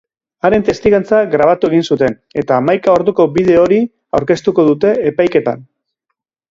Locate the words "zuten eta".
1.95-2.57